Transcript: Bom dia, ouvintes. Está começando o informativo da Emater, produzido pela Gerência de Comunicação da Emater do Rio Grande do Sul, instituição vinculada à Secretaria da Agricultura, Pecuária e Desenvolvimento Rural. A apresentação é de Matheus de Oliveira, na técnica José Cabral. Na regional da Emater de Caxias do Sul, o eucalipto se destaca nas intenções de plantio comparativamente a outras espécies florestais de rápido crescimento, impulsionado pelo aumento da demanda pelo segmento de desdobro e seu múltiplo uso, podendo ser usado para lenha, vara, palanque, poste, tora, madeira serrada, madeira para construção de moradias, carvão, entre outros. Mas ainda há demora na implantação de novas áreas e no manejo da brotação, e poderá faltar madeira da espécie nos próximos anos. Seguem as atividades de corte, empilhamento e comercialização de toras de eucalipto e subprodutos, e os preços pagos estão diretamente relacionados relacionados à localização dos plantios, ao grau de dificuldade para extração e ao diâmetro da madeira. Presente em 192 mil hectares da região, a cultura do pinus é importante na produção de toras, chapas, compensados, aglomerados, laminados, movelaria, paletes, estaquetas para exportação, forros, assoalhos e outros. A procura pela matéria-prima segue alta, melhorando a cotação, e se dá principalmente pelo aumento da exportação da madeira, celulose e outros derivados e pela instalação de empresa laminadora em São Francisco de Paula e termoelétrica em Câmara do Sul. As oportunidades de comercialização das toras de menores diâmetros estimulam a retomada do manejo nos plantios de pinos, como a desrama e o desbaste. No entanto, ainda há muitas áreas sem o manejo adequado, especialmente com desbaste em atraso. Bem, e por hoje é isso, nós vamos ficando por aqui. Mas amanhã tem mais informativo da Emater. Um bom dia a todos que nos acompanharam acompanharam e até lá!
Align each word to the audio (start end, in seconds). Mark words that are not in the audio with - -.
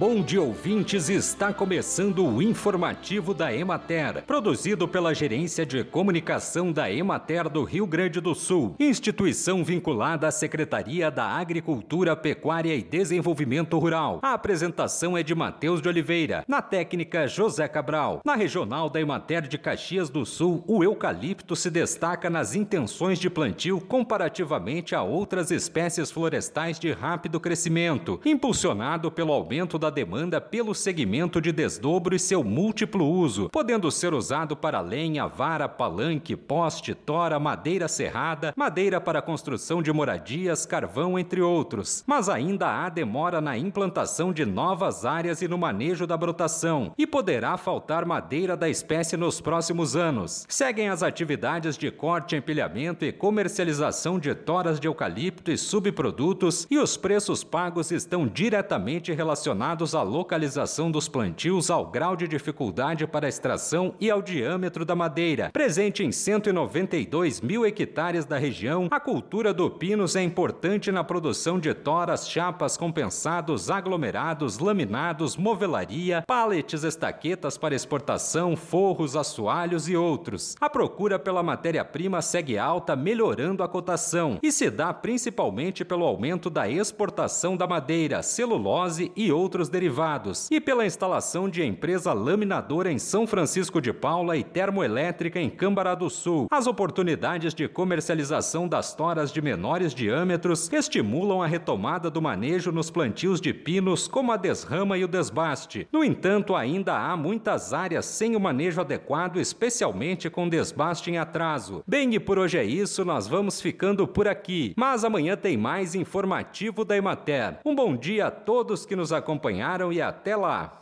Bom 0.00 0.22
dia, 0.22 0.40
ouvintes. 0.40 1.10
Está 1.10 1.52
começando 1.52 2.24
o 2.24 2.40
informativo 2.40 3.34
da 3.34 3.54
Emater, 3.54 4.24
produzido 4.26 4.88
pela 4.88 5.12
Gerência 5.12 5.66
de 5.66 5.84
Comunicação 5.84 6.72
da 6.72 6.90
Emater 6.90 7.50
do 7.50 7.64
Rio 7.64 7.86
Grande 7.86 8.18
do 8.18 8.34
Sul, 8.34 8.74
instituição 8.80 9.62
vinculada 9.62 10.26
à 10.26 10.30
Secretaria 10.30 11.10
da 11.10 11.26
Agricultura, 11.26 12.16
Pecuária 12.16 12.74
e 12.74 12.82
Desenvolvimento 12.82 13.78
Rural. 13.78 14.20
A 14.22 14.32
apresentação 14.32 15.18
é 15.18 15.22
de 15.22 15.34
Matheus 15.34 15.82
de 15.82 15.88
Oliveira, 15.90 16.46
na 16.48 16.62
técnica 16.62 17.28
José 17.28 17.68
Cabral. 17.68 18.22
Na 18.24 18.34
regional 18.34 18.88
da 18.88 19.02
Emater 19.02 19.46
de 19.46 19.58
Caxias 19.58 20.08
do 20.08 20.24
Sul, 20.24 20.64
o 20.66 20.82
eucalipto 20.82 21.54
se 21.54 21.68
destaca 21.68 22.30
nas 22.30 22.54
intenções 22.54 23.18
de 23.18 23.28
plantio 23.28 23.78
comparativamente 23.78 24.94
a 24.94 25.02
outras 25.02 25.50
espécies 25.50 26.10
florestais 26.10 26.78
de 26.78 26.90
rápido 26.90 27.38
crescimento, 27.38 28.18
impulsionado 28.24 29.10
pelo 29.10 29.34
aumento 29.34 29.78
da 29.78 29.89
demanda 29.90 30.40
pelo 30.40 30.74
segmento 30.74 31.40
de 31.40 31.52
desdobro 31.52 32.14
e 32.14 32.18
seu 32.18 32.44
múltiplo 32.44 33.06
uso, 33.06 33.48
podendo 33.50 33.90
ser 33.90 34.14
usado 34.14 34.56
para 34.56 34.80
lenha, 34.80 35.26
vara, 35.26 35.68
palanque, 35.68 36.36
poste, 36.36 36.94
tora, 36.94 37.38
madeira 37.38 37.88
serrada, 37.88 38.52
madeira 38.56 39.00
para 39.00 39.22
construção 39.22 39.82
de 39.82 39.92
moradias, 39.92 40.66
carvão, 40.66 41.18
entre 41.18 41.40
outros. 41.40 42.04
Mas 42.06 42.28
ainda 42.28 42.68
há 42.68 42.88
demora 42.88 43.40
na 43.40 43.56
implantação 43.56 44.32
de 44.32 44.44
novas 44.44 45.04
áreas 45.04 45.42
e 45.42 45.48
no 45.48 45.58
manejo 45.58 46.06
da 46.06 46.16
brotação, 46.16 46.92
e 46.96 47.06
poderá 47.06 47.56
faltar 47.56 48.04
madeira 48.04 48.56
da 48.56 48.68
espécie 48.68 49.16
nos 49.16 49.40
próximos 49.40 49.96
anos. 49.96 50.46
Seguem 50.48 50.88
as 50.88 51.02
atividades 51.02 51.76
de 51.76 51.90
corte, 51.90 52.36
empilhamento 52.36 53.04
e 53.04 53.12
comercialização 53.12 54.18
de 54.18 54.34
toras 54.34 54.78
de 54.78 54.86
eucalipto 54.86 55.50
e 55.50 55.58
subprodutos, 55.58 56.66
e 56.70 56.78
os 56.78 56.96
preços 56.96 57.42
pagos 57.42 57.90
estão 57.90 58.26
diretamente 58.26 59.12
relacionados 59.12 59.79
relacionados 59.80 59.94
à 59.94 60.02
localização 60.02 60.90
dos 60.90 61.08
plantios, 61.08 61.70
ao 61.70 61.86
grau 61.86 62.14
de 62.14 62.28
dificuldade 62.28 63.06
para 63.06 63.28
extração 63.28 63.94
e 64.00 64.10
ao 64.10 64.20
diâmetro 64.20 64.84
da 64.84 64.94
madeira. 64.94 65.50
Presente 65.52 66.04
em 66.04 66.12
192 66.12 67.40
mil 67.40 67.64
hectares 67.64 68.24
da 68.24 68.36
região, 68.36 68.88
a 68.90 69.00
cultura 69.00 69.54
do 69.54 69.70
pinus 69.70 70.16
é 70.16 70.22
importante 70.22 70.92
na 70.92 71.02
produção 71.02 71.58
de 71.58 71.72
toras, 71.72 72.28
chapas, 72.28 72.76
compensados, 72.76 73.70
aglomerados, 73.70 74.58
laminados, 74.58 75.36
movelaria, 75.36 76.22
paletes, 76.26 76.84
estaquetas 76.84 77.56
para 77.56 77.74
exportação, 77.74 78.56
forros, 78.56 79.16
assoalhos 79.16 79.88
e 79.88 79.96
outros. 79.96 80.56
A 80.60 80.68
procura 80.68 81.18
pela 81.18 81.42
matéria-prima 81.42 82.20
segue 82.20 82.58
alta, 82.58 82.94
melhorando 82.94 83.62
a 83.62 83.68
cotação, 83.68 84.38
e 84.42 84.52
se 84.52 84.70
dá 84.70 84.92
principalmente 84.92 85.84
pelo 85.84 86.04
aumento 86.04 86.50
da 86.50 86.68
exportação 86.68 87.56
da 87.56 87.66
madeira, 87.66 88.22
celulose 88.22 89.10
e 89.16 89.32
outros 89.32 89.69
derivados 89.70 90.50
e 90.50 90.60
pela 90.60 90.84
instalação 90.84 91.48
de 91.48 91.64
empresa 91.64 92.12
laminadora 92.12 92.90
em 92.90 92.98
São 92.98 93.26
Francisco 93.26 93.80
de 93.80 93.92
Paula 93.92 94.36
e 94.36 94.42
termoelétrica 94.42 95.38
em 95.40 95.48
Câmara 95.48 95.94
do 95.94 96.10
Sul. 96.10 96.46
As 96.50 96.66
oportunidades 96.66 97.54
de 97.54 97.68
comercialização 97.68 98.66
das 98.66 98.94
toras 98.94 99.32
de 99.32 99.40
menores 99.40 99.94
diâmetros 99.94 100.70
estimulam 100.72 101.42
a 101.42 101.46
retomada 101.46 102.10
do 102.10 102.20
manejo 102.20 102.72
nos 102.72 102.90
plantios 102.90 103.40
de 103.40 103.54
pinos, 103.54 104.08
como 104.08 104.32
a 104.32 104.36
desrama 104.36 104.98
e 104.98 105.04
o 105.04 105.08
desbaste. 105.08 105.86
No 105.92 106.02
entanto, 106.02 106.56
ainda 106.56 106.96
há 106.96 107.16
muitas 107.16 107.72
áreas 107.72 108.06
sem 108.06 108.34
o 108.34 108.40
manejo 108.40 108.80
adequado, 108.80 109.38
especialmente 109.38 110.28
com 110.28 110.48
desbaste 110.48 111.10
em 111.10 111.18
atraso. 111.18 111.84
Bem, 111.86 112.14
e 112.14 112.18
por 112.20 112.38
hoje 112.38 112.58
é 112.58 112.64
isso, 112.64 113.04
nós 113.04 113.28
vamos 113.28 113.60
ficando 113.60 114.06
por 114.08 114.26
aqui. 114.26 114.74
Mas 114.76 115.04
amanhã 115.04 115.36
tem 115.36 115.56
mais 115.56 115.94
informativo 115.94 116.84
da 116.84 116.96
Emater. 116.96 117.58
Um 117.64 117.74
bom 117.74 117.96
dia 117.96 118.26
a 118.26 118.30
todos 118.30 118.84
que 118.84 118.96
nos 118.96 119.12
acompanharam 119.12 119.49
acompanharam 119.50 119.92
e 119.92 120.00
até 120.00 120.36
lá! 120.36 120.76